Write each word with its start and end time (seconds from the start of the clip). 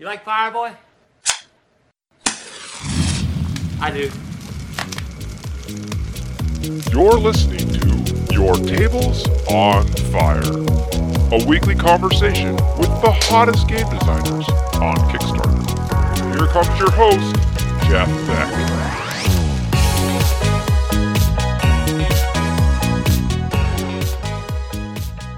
You 0.00 0.06
like 0.06 0.24
Fireboy? 0.24 0.74
I 3.82 3.90
do. 3.90 4.10
You're 6.90 7.18
listening 7.18 7.68
to 7.68 8.32
Your 8.32 8.54
Tables 8.54 9.28
on 9.50 9.86
Fire, 10.10 10.40
a 11.32 11.44
weekly 11.46 11.74
conversation 11.74 12.52
with 12.78 12.88
the 13.02 13.14
hottest 13.24 13.68
game 13.68 13.86
designers 13.90 14.48
on 14.80 14.96
Kickstarter. 15.10 15.68
Here 16.34 16.46
comes 16.46 16.78
your 16.78 16.90
host, 16.92 17.36
Jeff 17.86 18.08
Beck. 18.26 18.48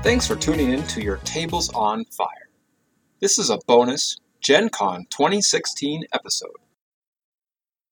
Thanks 0.05 0.29
for 0.29 0.37
tuning 0.37 0.71
in 0.71 0.85
to 0.85 1.03
your 1.03 1.17
Tables 1.25 1.69
on 1.75 2.05
Fire. 2.05 2.29
This 3.19 3.39
is 3.39 3.51
a 3.51 3.59
bonus 3.67 4.19
Gen 4.43 4.71
Con 4.71 5.07
2016 5.09 6.07
episode. 6.13 6.57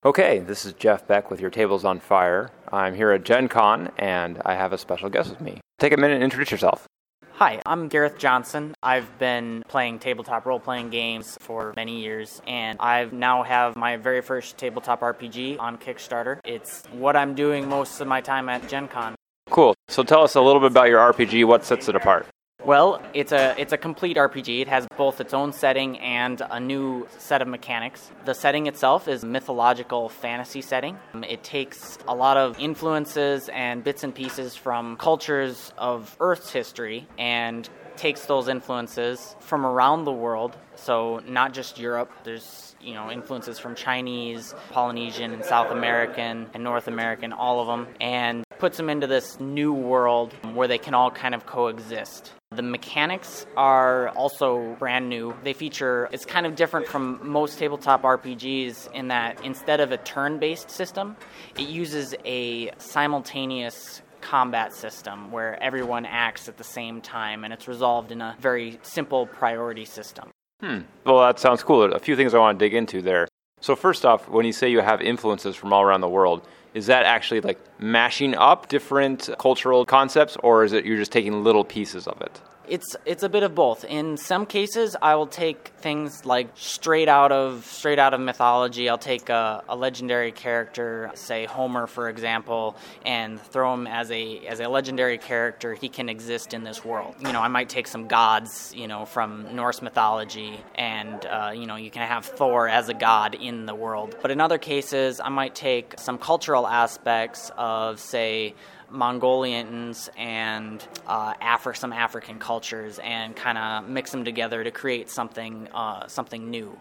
Okay, 0.04 0.40
this 0.40 0.64
is 0.64 0.72
Jeff 0.72 1.06
Beck 1.06 1.30
with 1.30 1.40
your 1.40 1.48
Tables 1.48 1.84
on 1.84 2.00
Fire. 2.00 2.50
I'm 2.72 2.96
here 2.96 3.12
at 3.12 3.22
Gen 3.22 3.46
Con 3.46 3.92
and 3.96 4.42
I 4.44 4.56
have 4.56 4.72
a 4.72 4.78
special 4.78 5.08
guest 5.10 5.30
with 5.30 5.40
me. 5.40 5.60
Take 5.78 5.92
a 5.92 5.96
minute 5.96 6.14
and 6.14 6.24
introduce 6.24 6.50
yourself. 6.50 6.86
Hi, 7.34 7.62
I'm 7.64 7.86
Gareth 7.86 8.18
Johnson. 8.18 8.74
I've 8.82 9.16
been 9.20 9.62
playing 9.68 10.00
tabletop 10.00 10.44
role 10.44 10.58
playing 10.58 10.90
games 10.90 11.38
for 11.40 11.72
many 11.76 12.00
years, 12.00 12.42
and 12.46 12.78
I 12.80 13.04
now 13.12 13.44
have 13.44 13.76
my 13.76 13.96
very 13.96 14.20
first 14.20 14.58
tabletop 14.58 15.02
RPG 15.02 15.60
on 15.60 15.78
Kickstarter. 15.78 16.40
It's 16.44 16.82
what 16.90 17.14
I'm 17.14 17.36
doing 17.36 17.68
most 17.68 18.00
of 18.00 18.08
my 18.08 18.20
time 18.20 18.48
at 18.48 18.68
Gen 18.68 18.88
Con. 18.88 19.14
Cool. 19.48 19.74
So 19.88 20.02
tell 20.02 20.24
us 20.24 20.34
a 20.34 20.40
little 20.40 20.60
bit 20.60 20.72
about 20.72 20.88
your 20.88 20.98
RPG. 21.12 21.46
What 21.46 21.64
sets 21.64 21.88
it 21.88 21.94
apart? 21.94 22.26
Well, 22.64 23.00
it's 23.14 23.32
a 23.32 23.54
it's 23.58 23.72
a 23.72 23.78
complete 23.78 24.18
RPG. 24.18 24.60
It 24.60 24.68
has 24.68 24.86
both 24.98 25.20
its 25.20 25.32
own 25.32 25.52
setting 25.54 25.98
and 25.98 26.42
a 26.50 26.60
new 26.60 27.08
set 27.16 27.40
of 27.40 27.48
mechanics. 27.48 28.10
The 28.26 28.34
setting 28.34 28.66
itself 28.66 29.08
is 29.08 29.24
mythological 29.24 30.10
fantasy 30.10 30.60
setting. 30.60 30.98
It 31.26 31.42
takes 31.42 31.98
a 32.06 32.14
lot 32.14 32.36
of 32.36 32.58
influences 32.58 33.48
and 33.48 33.82
bits 33.82 34.04
and 34.04 34.14
pieces 34.14 34.56
from 34.56 34.98
cultures 34.98 35.72
of 35.78 36.14
Earth's 36.20 36.52
history 36.52 37.08
and 37.18 37.66
takes 37.96 38.26
those 38.26 38.48
influences 38.48 39.36
from 39.40 39.64
around 39.64 40.04
the 40.04 40.12
world. 40.12 40.56
So 40.76 41.22
not 41.26 41.54
just 41.54 41.78
Europe. 41.78 42.10
There's 42.24 42.74
you 42.78 42.92
know 42.92 43.10
influences 43.10 43.58
from 43.58 43.74
Chinese, 43.74 44.54
Polynesian, 44.70 45.32
and 45.32 45.44
South 45.46 45.70
American 45.70 46.50
and 46.52 46.62
North 46.62 46.88
American, 46.88 47.32
all 47.32 47.60
of 47.60 47.68
them, 47.68 47.94
and 48.02 48.44
puts 48.60 48.76
them 48.76 48.90
into 48.90 49.06
this 49.06 49.40
new 49.40 49.72
world 49.72 50.34
where 50.52 50.68
they 50.68 50.78
can 50.78 50.92
all 50.92 51.10
kind 51.10 51.34
of 51.34 51.46
coexist. 51.46 52.32
The 52.50 52.62
mechanics 52.62 53.46
are 53.56 54.10
also 54.10 54.76
brand 54.78 55.08
new. 55.08 55.34
They 55.42 55.54
feature, 55.54 56.08
it's 56.12 56.26
kind 56.26 56.46
of 56.46 56.56
different 56.56 56.86
from 56.86 57.20
most 57.22 57.58
tabletop 57.58 58.02
RPGs 58.02 58.92
in 58.92 59.08
that 59.08 59.42
instead 59.44 59.80
of 59.80 59.92
a 59.92 59.96
turn 59.96 60.38
based 60.38 60.70
system, 60.70 61.16
it 61.56 61.68
uses 61.68 62.14
a 62.24 62.70
simultaneous 62.76 64.02
combat 64.20 64.74
system 64.74 65.32
where 65.32 65.60
everyone 65.62 66.04
acts 66.04 66.46
at 66.46 66.58
the 66.58 66.64
same 66.64 67.00
time 67.00 67.44
and 67.44 67.54
it's 67.54 67.66
resolved 67.66 68.12
in 68.12 68.20
a 68.20 68.36
very 68.38 68.78
simple 68.82 69.26
priority 69.26 69.86
system. 69.86 70.28
Hmm. 70.60 70.80
Well, 71.06 71.20
that 71.20 71.38
sounds 71.38 71.62
cool. 71.62 71.94
A 71.94 71.98
few 71.98 72.14
things 72.14 72.34
I 72.34 72.38
want 72.38 72.58
to 72.58 72.64
dig 72.64 72.74
into 72.74 73.00
there. 73.00 73.26
So, 73.60 73.76
first 73.76 74.06
off, 74.06 74.28
when 74.28 74.46
you 74.46 74.52
say 74.52 74.70
you 74.70 74.80
have 74.80 75.02
influences 75.02 75.54
from 75.54 75.72
all 75.72 75.82
around 75.82 76.00
the 76.00 76.08
world, 76.08 76.46
is 76.72 76.86
that 76.86 77.04
actually 77.04 77.40
like 77.40 77.58
mashing 77.80 78.34
up 78.34 78.68
different 78.68 79.28
cultural 79.38 79.84
concepts 79.84 80.36
or 80.42 80.64
is 80.64 80.72
it 80.72 80.84
you're 80.84 80.96
just 80.96 81.12
taking 81.12 81.42
little 81.44 81.64
pieces 81.64 82.06
of 82.06 82.20
it? 82.22 82.40
It's 82.70 82.96
it's 83.04 83.24
a 83.24 83.28
bit 83.28 83.42
of 83.42 83.52
both. 83.54 83.84
In 83.84 84.16
some 84.16 84.46
cases, 84.46 84.94
I 85.02 85.16
will 85.16 85.26
take 85.26 85.72
things 85.80 86.24
like 86.24 86.50
straight 86.54 87.08
out 87.08 87.32
of 87.32 87.64
straight 87.66 87.98
out 87.98 88.14
of 88.14 88.20
mythology. 88.20 88.88
I'll 88.88 88.96
take 88.96 89.28
a, 89.28 89.64
a 89.68 89.74
legendary 89.74 90.30
character, 90.30 91.10
say 91.14 91.46
Homer, 91.46 91.88
for 91.88 92.08
example, 92.08 92.76
and 93.04 93.40
throw 93.40 93.74
him 93.74 93.88
as 93.88 94.12
a 94.12 94.46
as 94.46 94.60
a 94.60 94.68
legendary 94.68 95.18
character. 95.18 95.74
He 95.74 95.88
can 95.88 96.08
exist 96.08 96.54
in 96.54 96.62
this 96.62 96.84
world. 96.84 97.16
You 97.18 97.32
know, 97.32 97.40
I 97.40 97.48
might 97.48 97.68
take 97.68 97.88
some 97.88 98.06
gods, 98.06 98.72
you 98.76 98.86
know, 98.86 99.04
from 99.04 99.56
Norse 99.56 99.82
mythology, 99.82 100.60
and 100.76 101.26
uh, 101.26 101.52
you 101.52 101.66
know, 101.66 101.74
you 101.76 101.90
can 101.90 102.06
have 102.06 102.24
Thor 102.24 102.68
as 102.68 102.88
a 102.88 102.94
god 102.94 103.34
in 103.34 103.66
the 103.66 103.74
world. 103.74 104.14
But 104.22 104.30
in 104.30 104.40
other 104.40 104.58
cases, 104.58 105.18
I 105.18 105.28
might 105.28 105.56
take 105.56 105.98
some 105.98 106.18
cultural 106.18 106.68
aspects 106.68 107.50
of, 107.58 107.98
say, 107.98 108.54
Mongolians 108.90 110.10
and 110.16 110.86
uh, 111.06 111.34
Afri- 111.34 111.76
some 111.76 111.92
African 111.92 112.38
cultures 112.38 112.98
and 113.00 113.34
kind 113.36 113.58
of 113.58 113.88
mix 113.88 114.10
them 114.10 114.24
together 114.24 114.64
to 114.64 114.70
create 114.70 115.10
something 115.10 115.68
uh, 115.72 116.06
something 116.06 116.50
new. 116.50 116.76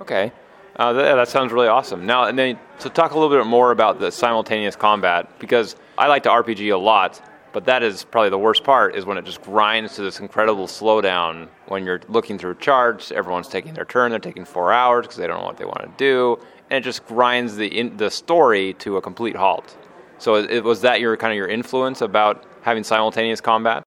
Okay. 0.00 0.32
Uh, 0.76 0.92
that, 0.92 1.16
that, 1.16 1.28
sounds 1.28 1.52
really 1.52 1.66
awesome. 1.66 2.06
Now, 2.06 2.24
and 2.24 2.38
then 2.38 2.56
to 2.80 2.88
talk 2.88 3.10
a 3.10 3.18
little 3.18 3.36
bit 3.36 3.44
more 3.46 3.72
about 3.72 3.98
the 3.98 4.12
simultaneous 4.12 4.76
combat, 4.76 5.38
because 5.40 5.74
I 5.96 6.06
like 6.06 6.22
to 6.22 6.28
RPG 6.28 6.72
a 6.72 6.76
lot, 6.76 7.20
but 7.52 7.64
that 7.64 7.82
is 7.82 8.04
probably 8.04 8.30
the 8.30 8.38
worst 8.38 8.62
part 8.62 8.94
is 8.94 9.04
when 9.04 9.18
it 9.18 9.24
just 9.24 9.42
grinds 9.42 9.96
to 9.96 10.02
this 10.02 10.20
incredible 10.20 10.68
slowdown 10.68 11.48
when 11.66 11.84
you're 11.84 12.00
looking 12.08 12.38
through 12.38 12.56
charts. 12.56 13.10
Everyone's 13.10 13.48
taking 13.48 13.74
their 13.74 13.86
turn. 13.86 14.10
They're 14.10 14.20
taking 14.20 14.44
four 14.44 14.72
hours 14.72 15.06
because 15.06 15.16
they 15.16 15.26
don't 15.26 15.40
know 15.40 15.46
what 15.46 15.56
they 15.56 15.64
want 15.64 15.80
to 15.80 15.92
do, 15.96 16.38
and 16.70 16.78
it 16.78 16.84
just 16.84 17.04
grinds 17.06 17.56
the 17.56 17.66
in, 17.66 17.96
the 17.96 18.10
story 18.10 18.74
to 18.74 18.98
a 18.98 19.02
complete 19.02 19.34
halt. 19.34 19.76
So 20.18 20.36
it, 20.36 20.64
was 20.64 20.82
that 20.82 21.00
your 21.00 21.16
kind 21.16 21.32
of 21.32 21.36
your 21.36 21.48
influence 21.48 22.00
about 22.00 22.44
having 22.62 22.84
simultaneous 22.84 23.40
combat? 23.40 23.82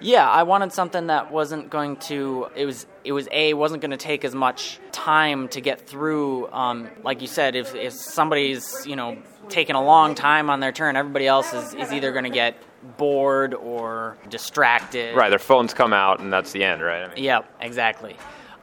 Yeah, 0.00 0.28
I 0.28 0.44
wanted 0.44 0.72
something 0.72 1.08
that 1.08 1.30
wasn't 1.30 1.70
going 1.70 1.96
to. 1.96 2.48
It 2.56 2.64
was. 2.64 2.86
It 3.04 3.12
was 3.12 3.28
a 3.32 3.54
wasn't 3.54 3.82
going 3.82 3.90
to 3.90 3.96
take 3.96 4.24
as 4.24 4.34
much 4.34 4.78
time 4.92 5.48
to 5.48 5.60
get 5.60 5.86
through. 5.86 6.50
Um, 6.52 6.88
like 7.02 7.20
you 7.20 7.26
said, 7.26 7.54
if 7.54 7.74
if 7.74 7.92
somebody's 7.92 8.86
you 8.86 8.96
know 8.96 9.18
taking 9.48 9.76
a 9.76 9.84
long 9.84 10.14
time 10.14 10.48
on 10.48 10.60
their 10.60 10.72
turn, 10.72 10.96
everybody 10.96 11.26
else 11.26 11.52
is, 11.52 11.74
is 11.74 11.92
either 11.92 12.12
going 12.12 12.24
to 12.24 12.30
get 12.30 12.56
bored 12.96 13.54
or 13.54 14.16
distracted. 14.28 15.14
Right, 15.16 15.28
their 15.28 15.38
phones 15.38 15.74
come 15.74 15.92
out, 15.92 16.20
and 16.20 16.32
that's 16.32 16.52
the 16.52 16.64
end, 16.64 16.82
right? 16.82 17.02
I 17.02 17.14
mean. 17.14 17.24
Yep, 17.24 17.56
exactly. 17.60 18.16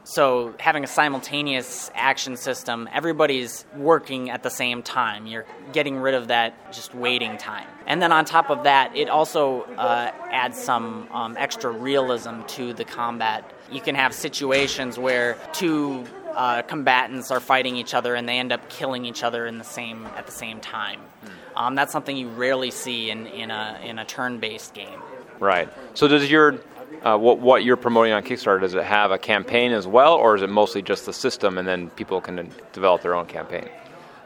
So 0.08 0.54
having 0.58 0.84
a 0.84 0.86
simultaneous 0.86 1.90
action 1.94 2.38
system, 2.38 2.88
everybody's 2.90 3.66
working 3.76 4.30
at 4.30 4.42
the 4.42 4.48
same 4.48 4.82
time. 4.82 5.26
You're 5.26 5.44
getting 5.74 5.98
rid 5.98 6.14
of 6.14 6.28
that 6.28 6.72
just 6.72 6.94
waiting 6.94 7.36
time. 7.36 7.66
And 7.86 8.00
then 8.00 8.10
on 8.10 8.24
top 8.24 8.48
of 8.48 8.64
that, 8.64 8.96
it 8.96 9.10
also 9.10 9.64
uh, 9.76 10.10
adds 10.30 10.56
some 10.56 11.08
um, 11.12 11.36
extra 11.36 11.70
realism 11.70 12.40
to 12.56 12.72
the 12.72 12.86
combat. 12.86 13.52
You 13.70 13.82
can 13.82 13.94
have 13.96 14.14
situations 14.14 14.98
where 14.98 15.36
two 15.52 16.06
uh, 16.34 16.62
combatants 16.62 17.30
are 17.30 17.40
fighting 17.40 17.76
each 17.76 17.92
other 17.92 18.14
and 18.14 18.26
they 18.26 18.38
end 18.38 18.50
up 18.50 18.70
killing 18.70 19.04
each 19.04 19.22
other 19.22 19.46
in 19.46 19.58
the 19.58 19.64
same 19.64 20.06
at 20.16 20.24
the 20.24 20.32
same 20.32 20.58
time. 20.60 21.00
Mm. 21.22 21.30
Um, 21.54 21.74
that's 21.74 21.92
something 21.92 22.16
you 22.16 22.28
rarely 22.28 22.70
see 22.70 23.10
in, 23.10 23.26
in 23.26 23.50
a 23.50 23.78
in 23.84 23.98
a 23.98 24.06
turn-based 24.06 24.72
game. 24.72 25.02
Right. 25.38 25.68
So 25.92 26.08
does 26.08 26.30
your 26.30 26.60
uh, 27.02 27.16
what 27.16 27.38
what 27.38 27.64
you're 27.64 27.76
promoting 27.76 28.12
on 28.12 28.22
Kickstarter 28.22 28.60
does 28.60 28.74
it 28.74 28.84
have 28.84 29.10
a 29.10 29.18
campaign 29.18 29.72
as 29.72 29.86
well, 29.86 30.14
or 30.14 30.34
is 30.34 30.42
it 30.42 30.50
mostly 30.50 30.82
just 30.82 31.06
the 31.06 31.12
system, 31.12 31.58
and 31.58 31.66
then 31.66 31.90
people 31.90 32.20
can 32.20 32.50
develop 32.72 33.02
their 33.02 33.14
own 33.14 33.26
campaign? 33.26 33.68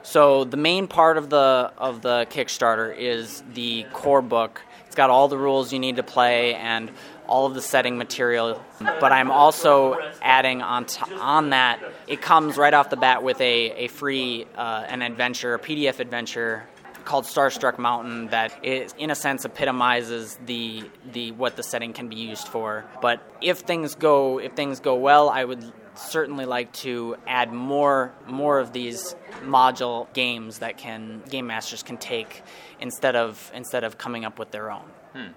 So 0.02 0.44
the 0.44 0.56
main 0.56 0.88
part 0.88 1.16
of 1.16 1.30
the 1.30 1.72
of 1.78 2.02
the 2.02 2.26
Kickstarter 2.30 2.96
is 2.96 3.42
the 3.54 3.84
core 3.92 4.22
book. 4.22 4.62
It's 4.86 4.96
got 4.96 5.10
all 5.10 5.28
the 5.28 5.38
rules 5.38 5.72
you 5.72 5.78
need 5.78 5.96
to 5.96 6.02
play 6.02 6.54
and 6.54 6.90
all 7.26 7.46
of 7.46 7.54
the 7.54 7.62
setting 7.62 7.96
material. 7.96 8.60
But 8.78 9.12
I'm 9.12 9.30
also 9.30 9.98
adding 10.20 10.60
on 10.60 10.86
t- 10.86 11.14
on 11.14 11.50
that. 11.50 11.80
It 12.06 12.20
comes 12.20 12.56
right 12.56 12.74
off 12.74 12.90
the 12.90 12.96
bat 12.96 13.22
with 13.22 13.40
a 13.40 13.84
a 13.84 13.88
free 13.88 14.46
uh, 14.56 14.84
an 14.88 15.02
adventure, 15.02 15.54
a 15.54 15.58
PDF 15.58 16.00
adventure 16.00 16.64
called 17.04 17.24
Starstruck 17.24 17.78
Mountain 17.78 18.28
that 18.28 18.64
is, 18.64 18.94
in 18.98 19.10
a 19.10 19.14
sense 19.14 19.44
epitomizes 19.44 20.38
the 20.46 20.84
the 21.12 21.32
what 21.32 21.56
the 21.56 21.62
setting 21.62 21.92
can 21.92 22.08
be 22.08 22.16
used 22.16 22.48
for. 22.48 22.84
But 23.00 23.20
if 23.40 23.60
things 23.60 23.94
go 23.94 24.38
if 24.38 24.52
things 24.52 24.80
go 24.80 24.94
well, 24.94 25.28
I 25.28 25.44
would 25.44 25.72
certainly 25.94 26.46
like 26.46 26.72
to 26.72 27.16
add 27.26 27.52
more 27.52 28.12
more 28.27 28.59
of 28.59 28.72
these 28.72 29.15
module 29.42 30.12
games 30.15 30.59
that 30.59 30.78
can 30.78 31.22
game 31.28 31.47
masters 31.47 31.82
can 31.82 31.98
take 31.98 32.42
instead 32.80 33.16
of 33.16 33.50
instead 33.54 33.84
of 33.84 33.98
coming 33.98 34.24
up 34.24 34.38
with 34.38 34.50
their 34.50 34.71
own. 34.71 34.84
Hmm. 35.12 35.28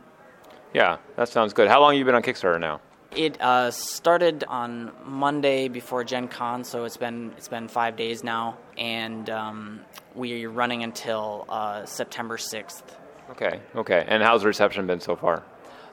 Yeah, 0.73 0.97
that 1.15 1.29
sounds 1.29 1.53
good. 1.53 1.67
How 1.67 1.79
long 1.79 1.93
have 1.93 1.99
you 1.99 2.05
been 2.05 2.15
on 2.15 2.21
Kickstarter 2.21 2.59
now? 2.59 2.81
It 3.15 3.41
uh, 3.41 3.71
started 3.71 4.43
on 4.43 4.91
Monday 5.05 5.69
before 5.69 6.03
Gen 6.03 6.27
Con, 6.27 6.63
so 6.65 6.83
it's 6.83 6.97
been 6.97 7.33
it's 7.37 7.47
been 7.47 7.69
five 7.69 7.95
days 7.95 8.23
now, 8.23 8.57
and 8.77 9.29
um, 9.29 9.81
we're 10.13 10.49
running 10.49 10.83
until 10.83 11.45
uh, 11.47 11.85
September 11.85 12.37
sixth. 12.37 12.97
Okay, 13.31 13.61
okay. 13.75 14.05
And 14.07 14.21
how's 14.21 14.41
the 14.41 14.47
reception 14.47 14.85
been 14.85 14.99
so 14.99 15.15
far? 15.15 15.43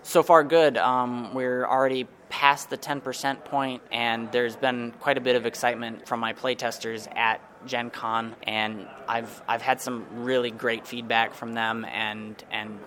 So 0.03 0.25
far, 0.25 0.43
good. 0.43 0.77
Um, 0.77 1.33
we're 1.33 1.65
already 1.65 2.09
past 2.29 2.71
the 2.71 2.79
10% 2.79 3.45
point, 3.45 3.83
and 3.93 4.33
there's 4.33 4.57
been 4.57 4.91
quite 4.99 5.17
a 5.17 5.21
bit 5.21 5.37
of 5.37 5.47
excitement 5.47 6.09
from 6.09 6.19
my 6.19 6.33
playtesters 6.33 7.07
at 7.17 7.41
Gen 7.67 7.91
Con, 7.91 8.35
and 8.43 8.89
I've 9.07 9.43
I've 9.47 9.63
had 9.63 9.81
some 9.81 10.25
really 10.25 10.51
great 10.51 10.87
feedback 10.89 11.35
from 11.35 11.53
them, 11.53 11.85
and 11.85 12.43
and 12.51 12.81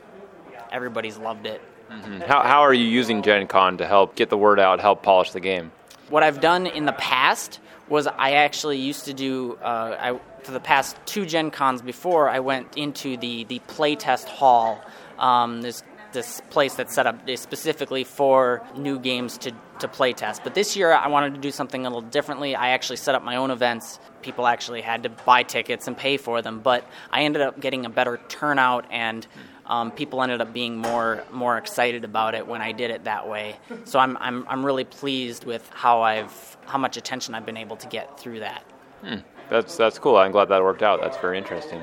everybody's 0.72 1.18
loved 1.18 1.46
it. 1.46 1.62
Mm-hmm. 1.90 2.22
How, 2.22 2.42
how 2.42 2.62
are 2.62 2.74
you 2.74 2.86
using 2.86 3.22
Gen 3.22 3.48
Con 3.48 3.78
to 3.78 3.86
help 3.86 4.16
get 4.16 4.30
the 4.30 4.38
word 4.38 4.60
out, 4.60 4.80
help 4.80 5.04
polish 5.04 5.32
the 5.32 5.40
game? 5.40 5.72
What 6.10 6.24
I've 6.24 6.42
done 6.42 6.68
in 6.68 6.86
the 6.86 6.94
past 6.94 7.60
was 7.88 8.08
I 8.08 8.34
actually 8.34 8.78
used 8.78 9.06
to 9.06 9.14
do, 9.14 9.58
uh, 9.62 9.98
I, 10.00 10.44
for 10.44 10.52
the 10.52 10.60
past 10.60 10.98
two 11.06 11.26
Gen 11.26 11.52
Cons 11.52 11.82
before, 11.82 12.30
I 12.30 12.40
went 12.40 12.78
into 12.78 13.18
the, 13.18 13.44
the 13.46 13.60
playtest 13.68 14.26
hall. 14.26 14.84
Um, 15.20 15.62
this, 15.62 15.84
this 16.16 16.42
place 16.50 16.74
that's 16.76 16.96
set 16.96 17.06
up 17.06 17.30
specifically 17.36 18.04
for 18.04 18.64
new 18.76 18.98
games 18.98 19.38
to, 19.40 19.52
to 19.80 19.88
play 19.88 20.14
test. 20.14 20.44
But 20.44 20.56
this 20.56 20.76
year 20.76 20.92
I 20.92 21.08
wanted 21.10 21.36
to 21.36 21.42
do 21.42 21.52
something 21.52 21.86
a 21.86 21.90
little 21.90 22.02
differently. 22.02 22.56
I 22.56 22.70
actually 22.70 22.98
set 22.98 23.14
up 23.14 23.24
my 23.24 23.36
own 23.36 23.52
events. 23.52 24.00
People 24.22 24.48
actually 24.48 24.82
had 24.82 25.04
to 25.04 25.10
buy 25.10 25.44
tickets 25.44 25.88
and 25.88 25.96
pay 25.96 26.18
for 26.18 26.42
them, 26.42 26.62
but 26.62 26.88
I 27.12 27.24
ended 27.24 27.44
up 27.44 27.60
getting 27.60 27.86
a 27.86 27.90
better 27.90 28.20
turnout 28.30 28.86
and 28.90 29.28
um, 29.68 29.92
people 29.92 30.22
ended 30.22 30.42
up 30.42 30.54
being 30.54 30.78
more 30.78 31.24
more 31.32 31.58
excited 31.58 32.04
about 32.04 32.36
it 32.36 32.46
when 32.48 32.62
I 32.62 32.72
did 32.72 32.92
it 32.92 33.06
that 33.06 33.28
way. 33.28 33.58
So 33.86 34.00
I'm, 34.00 34.18
I'm, 34.18 34.46
I'm 34.48 34.66
really 34.66 34.84
pleased 34.84 35.46
with 35.46 35.68
how 35.74 36.02
I've 36.02 36.58
how 36.66 36.78
much 36.78 36.98
attention 36.98 37.36
I've 37.36 37.46
been 37.46 37.58
able 37.58 37.76
to 37.78 37.88
get 37.88 38.20
through 38.20 38.40
that. 38.42 38.64
Hmm. 39.02 39.16
That's 39.50 39.78
that's 39.78 40.00
cool. 40.00 40.18
I'm 40.18 40.32
glad 40.32 40.50
that 40.50 40.62
worked 40.62 40.84
out. 40.84 41.02
That's 41.02 41.18
very 41.18 41.38
interesting. 41.38 41.82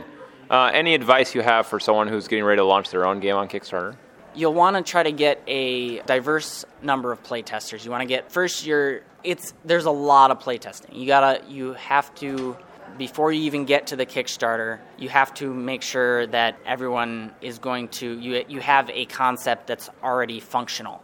Uh, 0.50 0.70
any 0.72 0.94
advice 0.94 1.34
you 1.34 1.40
have 1.40 1.66
for 1.66 1.80
someone 1.80 2.08
who's 2.08 2.28
getting 2.28 2.44
ready 2.44 2.58
to 2.58 2.64
launch 2.64 2.90
their 2.90 3.06
own 3.06 3.20
game 3.20 3.36
on 3.36 3.48
Kickstarter? 3.48 3.96
You'll 4.34 4.54
want 4.54 4.76
to 4.76 4.82
try 4.82 5.02
to 5.02 5.12
get 5.12 5.42
a 5.46 6.00
diverse 6.00 6.64
number 6.82 7.12
of 7.12 7.22
playtesters. 7.22 7.84
You 7.84 7.90
want 7.90 8.02
to 8.02 8.06
get 8.06 8.30
first 8.30 8.66
your 8.66 9.02
it's 9.24 9.54
there's 9.64 9.84
a 9.84 9.90
lot 9.90 10.30
of 10.30 10.40
playtesting. 10.40 10.96
You 10.96 11.06
gotta 11.06 11.42
you 11.48 11.74
have 11.74 12.14
to 12.16 12.56
before 12.98 13.32
you 13.32 13.42
even 13.42 13.64
get 13.64 13.88
to 13.88 13.96
the 13.96 14.06
Kickstarter, 14.06 14.78
you 14.98 15.08
have 15.08 15.32
to 15.34 15.52
make 15.52 15.82
sure 15.82 16.26
that 16.28 16.56
everyone 16.66 17.32
is 17.40 17.58
going 17.58 17.88
to 17.88 18.18
you 18.18 18.44
you 18.48 18.60
have 18.60 18.90
a 18.90 19.04
concept 19.06 19.66
that's 19.66 19.88
already 20.02 20.40
functional. 20.40 21.02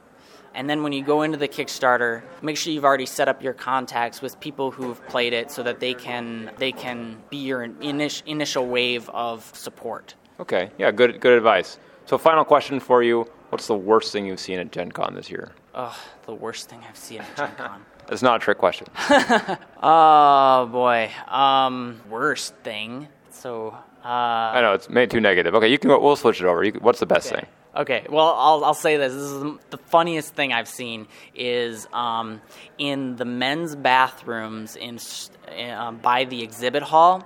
And 0.55 0.69
then 0.69 0.83
when 0.83 0.93
you 0.93 1.05
go 1.05 1.23
into 1.23 1.39
the 1.39 1.47
Kickstarter, 1.47 2.23
make 2.43 2.57
sure 2.57 2.73
you've 2.73 2.85
already 2.85 3.07
set 3.07 3.29
up 3.29 3.43
your 3.43 3.53
contacts 3.53 4.21
with 4.21 4.41
people 4.41 4.71
who've 4.71 5.01
played 5.09 5.33
it 5.33 5.51
so 5.51 5.63
that 5.63 5.79
they 5.79 5.95
can 5.95 6.51
they 6.59 6.73
can 6.73 7.19
be 7.31 7.37
your 7.37 7.67
init- 7.67 8.23
initial 8.27 8.67
wave 8.67 9.09
of 9.11 9.51
support. 9.55 10.15
Okay. 10.41 10.71
Yeah, 10.79 10.91
good 10.91 11.21
good 11.21 11.37
advice. 11.37 11.79
So 12.07 12.17
final 12.19 12.45
question 12.45 12.81
for 12.81 13.03
you, 13.03 13.27
what's 13.51 13.67
the 13.67 13.77
worst 13.77 14.13
thing 14.13 14.27
you've 14.27 14.41
seen 14.41 14.59
at 14.59 14.73
Gen 14.73 14.91
Con 14.91 15.15
this 15.15 15.31
year? 15.31 15.53
Ugh, 15.75 15.95
the 16.27 16.35
worst 16.35 16.69
thing 16.69 16.81
I've 16.89 16.97
seen 16.97 17.21
at 17.21 17.37
Gen 17.37 17.55
Con. 17.57 17.85
It's 18.11 18.23
not 18.23 18.37
a 18.37 18.39
trick 18.39 18.59
question. 18.59 18.89
oh 19.83 20.69
boy, 20.71 21.11
um, 21.29 22.01
worst 22.09 22.55
thing. 22.57 23.09
So 23.31 23.77
uh, 24.05 24.09
I 24.09 24.61
know 24.61 24.73
it's 24.73 24.89
made 24.89 25.11
too 25.11 25.21
negative. 25.21 25.55
Okay, 25.55 25.69
you 25.69 25.79
can. 25.79 25.91
We'll 25.91 26.17
switch 26.17 26.41
it 26.41 26.47
over. 26.47 26.65
You, 26.65 26.73
what's 26.81 27.01
the 27.01 27.07
best 27.07 27.33
okay. 27.33 27.43
thing? 27.43 27.51
Okay, 27.77 28.07
well, 28.09 28.35
I'll, 28.37 28.65
I'll 28.65 28.75
say 28.75 28.97
this. 28.97 29.13
This 29.13 29.23
is 29.23 29.43
the 29.71 29.79
funniest 29.79 30.35
thing 30.35 30.53
I've 30.53 30.69
seen 30.69 31.07
is 31.35 31.87
um, 31.93 32.41
in 32.79 33.17
the 33.17 33.25
men's 33.25 33.77
bathrooms 33.77 34.75
in 34.75 34.99
uh, 35.57 35.93
by 35.93 36.25
the 36.25 36.43
exhibit 36.43 36.83
hall. 36.83 37.25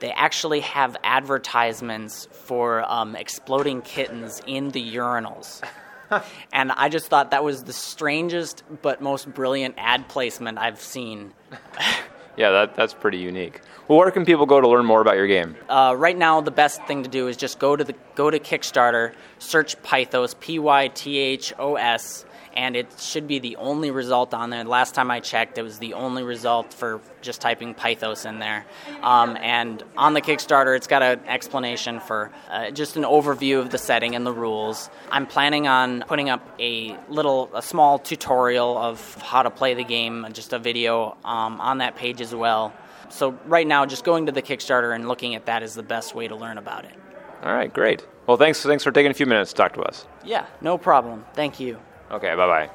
They 0.00 0.12
actually 0.12 0.60
have 0.60 0.96
advertisements 1.02 2.28
for 2.30 2.84
um, 2.88 3.16
exploding 3.16 3.82
kittens 3.82 4.40
in 4.46 4.68
the 4.68 4.94
urinals. 4.94 5.62
and 6.52 6.72
I 6.72 6.88
just 6.88 7.06
thought 7.06 7.30
that 7.30 7.44
was 7.44 7.64
the 7.64 7.72
strangest 7.72 8.62
but 8.82 9.00
most 9.00 9.32
brilliant 9.32 9.74
ad 9.78 10.08
placement 10.08 10.58
I've 10.58 10.80
seen. 10.80 11.32
yeah, 12.36 12.50
that, 12.50 12.74
that's 12.74 12.94
pretty 12.94 13.18
unique. 13.18 13.60
Well, 13.88 13.96
where 13.96 14.10
can 14.10 14.26
people 14.26 14.44
go 14.44 14.60
to 14.60 14.68
learn 14.68 14.84
more 14.84 15.00
about 15.00 15.16
your 15.16 15.26
game? 15.26 15.56
Uh, 15.66 15.94
right 15.96 16.16
now, 16.16 16.42
the 16.42 16.50
best 16.50 16.82
thing 16.82 17.04
to 17.04 17.08
do 17.08 17.26
is 17.26 17.38
just 17.38 17.58
go 17.58 17.74
to 17.74 17.82
the 17.82 17.94
go 18.14 18.28
to 18.30 18.38
Kickstarter, 18.38 19.14
search 19.38 19.80
Pythos, 19.82 20.38
P 20.38 20.58
Y 20.58 20.88
T 20.88 21.16
H 21.16 21.54
O 21.58 21.76
S, 21.76 22.26
and 22.54 22.76
it 22.76 22.86
should 23.00 23.26
be 23.26 23.38
the 23.38 23.56
only 23.56 23.90
result 23.90 24.34
on 24.34 24.50
there. 24.50 24.62
Last 24.64 24.94
time 24.94 25.10
I 25.10 25.20
checked, 25.20 25.56
it 25.56 25.62
was 25.62 25.78
the 25.78 25.94
only 25.94 26.22
result 26.22 26.74
for 26.74 27.00
just 27.22 27.40
typing 27.40 27.74
Pythos 27.74 28.28
in 28.28 28.40
there. 28.40 28.66
Um, 29.00 29.38
and 29.38 29.82
on 29.96 30.12
the 30.12 30.20
Kickstarter, 30.20 30.76
it's 30.76 30.86
got 30.86 31.02
an 31.02 31.20
explanation 31.26 32.00
for 32.00 32.30
uh, 32.50 32.70
just 32.70 32.98
an 32.98 33.04
overview 33.04 33.58
of 33.58 33.70
the 33.70 33.78
setting 33.78 34.14
and 34.14 34.26
the 34.26 34.34
rules. 34.34 34.90
I'm 35.10 35.26
planning 35.26 35.66
on 35.66 36.04
putting 36.06 36.28
up 36.28 36.46
a 36.60 36.94
little, 37.08 37.48
a 37.54 37.62
small 37.62 37.98
tutorial 37.98 38.76
of 38.76 39.14
how 39.22 39.44
to 39.44 39.50
play 39.50 39.72
the 39.72 39.84
game, 39.84 40.26
just 40.34 40.52
a 40.52 40.58
video 40.58 41.16
um, 41.24 41.58
on 41.62 41.78
that 41.78 41.96
page 41.96 42.20
as 42.20 42.34
well. 42.34 42.74
So 43.08 43.38
right 43.46 43.66
now, 43.66 43.86
just 43.86 44.04
going 44.04 44.26
to 44.26 44.32
the 44.32 44.42
Kickstarter 44.42 44.94
and 44.94 45.08
looking 45.08 45.34
at 45.34 45.46
that 45.46 45.62
is 45.62 45.74
the 45.74 45.82
best 45.82 46.14
way 46.14 46.28
to 46.28 46.36
learn 46.36 46.58
about 46.58 46.84
it. 46.84 46.94
All 47.42 47.52
right, 47.52 47.72
great. 47.72 48.06
Well, 48.26 48.36
thanks, 48.36 48.62
thanks 48.62 48.84
for 48.84 48.90
taking 48.90 49.10
a 49.10 49.14
few 49.14 49.26
minutes 49.26 49.52
to 49.52 49.56
talk 49.56 49.72
to 49.74 49.82
us. 49.82 50.06
Yeah, 50.24 50.46
no 50.60 50.76
problem. 50.76 51.24
Thank 51.34 51.60
you. 51.60 51.78
Okay, 52.10 52.34
bye 52.34 52.46
bye. 52.46 52.70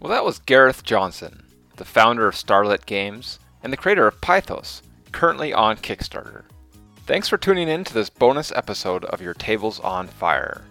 Well, 0.00 0.10
that 0.10 0.24
was 0.24 0.38
Gareth 0.40 0.84
Johnson, 0.84 1.44
the 1.76 1.84
founder 1.84 2.26
of 2.26 2.36
Starlit 2.36 2.86
Games 2.86 3.38
and 3.62 3.72
the 3.72 3.76
creator 3.76 4.06
of 4.06 4.20
Pythos, 4.20 4.82
currently 5.12 5.52
on 5.52 5.76
Kickstarter. 5.76 6.44
Thanks 7.06 7.28
for 7.28 7.38
tuning 7.38 7.68
in 7.68 7.84
to 7.84 7.94
this 7.94 8.10
bonus 8.10 8.52
episode 8.52 9.04
of 9.06 9.22
Your 9.22 9.34
Tables 9.34 9.80
on 9.80 10.06
Fire. 10.06 10.62